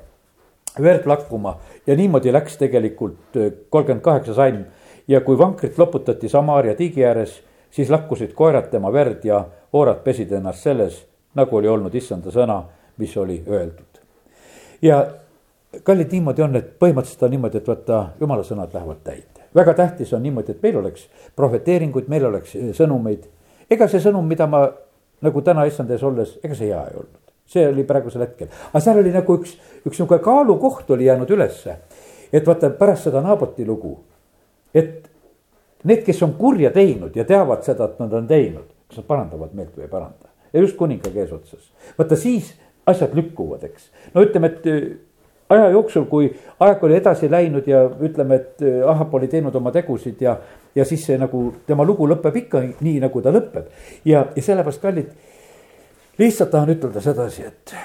[0.83, 1.57] verd lakkuma
[1.87, 3.39] ja niimoodi läks tegelikult
[3.71, 4.65] kolmkümmend kaheksa salm.
[5.09, 7.43] ja kui vankrit loputati Samaaria tiigi ääres,
[7.77, 11.03] siis lakkusid koerad tema verd ja oorad pesid ennast selles,
[11.37, 12.63] nagu oli olnud issanda sõna,
[12.97, 14.01] mis oli öeldud.
[14.83, 15.07] ja
[15.85, 19.45] kallid, niimoodi on, et põhimõtteliselt on niimoodi, et vaata, jumala sõnad lähevad täide.
[19.55, 23.29] väga tähtis on niimoodi, et meil oleks prohveteeringuid, meil oleks eh, sõnumeid.
[23.71, 24.67] ega see sõnum, mida ma
[25.21, 27.21] nagu täna issand ees olles, ega see hea ei olnud.
[27.47, 29.53] see oli praegusel hetkel, aga seal oli nagu üks,
[29.85, 31.77] üks niisugune kaalukoht oli jäänud ülesse.
[32.33, 33.99] et vaata pärast seda Naaboti lugu,
[34.75, 35.11] et
[35.87, 39.55] need, kes on kurja teinud ja teavad seda, et nad on teinud, kas nad parandavad
[39.57, 40.31] meelt või ei paranda.
[40.53, 42.55] ja just kuningaga eesotsas, vaata siis
[42.87, 43.91] asjad lükkuvad, eks.
[44.15, 44.85] no ütleme, et eh,
[45.53, 46.31] aja jooksul, kui
[46.61, 50.37] aeg oli edasi läinud ja ütleme, et Ahab oli teinud oma tegusid ja,
[50.75, 53.71] ja siis see nagu tema lugu lõpeb ikka nii, nagu ta lõpeb.
[54.05, 55.13] ja, ja sellepärast, kallid,
[56.19, 57.77] lihtsalt tahan ütelda sedasi, et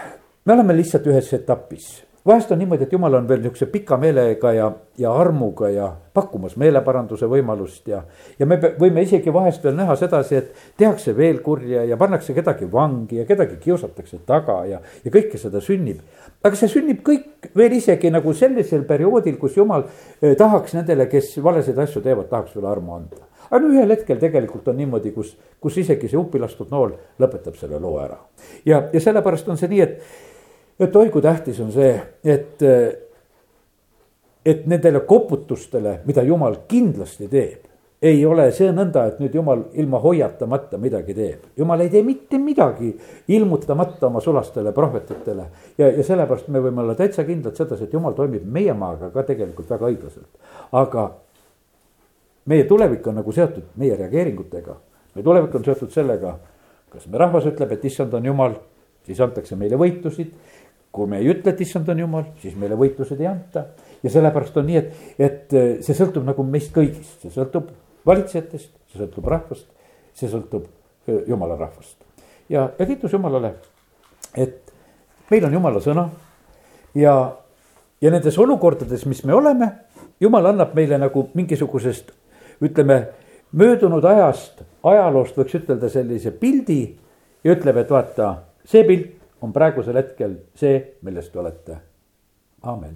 [0.45, 1.91] me oleme lihtsalt ühes etapis
[2.25, 4.67] vahest on niimoodi, et jumal on veel niisuguse pika meelega ja,
[4.97, 8.03] ja armuga ja pakkumas meeleparanduse võimalust ja.
[8.39, 12.69] ja me võime isegi vahest veel näha sedasi, et tehakse veel kurja ja pannakse kedagi
[12.71, 16.03] vangi ja kedagi kiusatakse taga ja, ja kõike seda sünnib.
[16.43, 19.87] aga see sünnib kõik veel isegi nagu sellisel perioodil, kus jumal
[20.21, 24.67] eh, tahaks nendele, kes valesid asju teevad, tahaks veel armu anda aga ühel hetkel tegelikult
[24.71, 28.19] on niimoodi, kus, kus isegi see uppi lastud nool lõpetab selle loo ära.
[28.65, 30.29] ja, ja sellepärast on see nii, et
[30.81, 31.91] et oi kui tähtis on see,
[32.25, 32.63] et,
[34.45, 37.71] et nendele koputustele, mida jumal kindlasti teeb,
[38.01, 41.43] ei ole see nõnda, et nüüd jumal ilma hoiatamata midagi teeb.
[41.57, 42.89] jumal ei tee mitte midagi
[43.29, 45.45] ilmutamata oma sulastele prohvetitele.
[45.77, 49.23] ja, ja sellepärast me võime olla täitsa kindlad sedasi, et jumal toimib meie maaga ka
[49.23, 50.31] tegelikult väga õiglaselt.
[50.71, 51.11] aga
[52.45, 54.75] meie tulevik on nagu seotud meie reageeringutega.
[55.15, 56.39] meie tulevik on seotud sellega,
[56.89, 58.57] kas me rahvas ütleb, et issand on jumal,
[59.05, 60.33] siis antakse meile võitusid
[60.91, 63.65] kui me ei ütle, et issand on jumal, siis meile võitlused ei anta.
[64.03, 67.69] ja sellepärast on nii, et, et äh, see sõltub nagu meist kõigist, see sõltub
[68.07, 69.67] valitsejatest, see sõltub rahvast,
[70.17, 71.95] see sõltub äh, jumala rahvast.
[72.49, 73.53] ja, ja kiitus Jumalale,
[74.35, 74.73] et
[75.31, 76.09] meil on jumala sõna
[76.97, 77.15] ja,
[78.01, 79.71] ja nendes olukordades, mis me oleme,
[80.19, 82.11] jumal annab meile nagu mingisugusest,
[82.61, 83.05] ütleme,
[83.55, 86.81] möödunud ajast, ajaloost võiks ütelda sellise pildi
[87.43, 88.33] ja ütleb, et vaata,
[88.67, 91.79] see pilt on praegusel hetkel see, milles te olete.
[92.61, 92.95] amin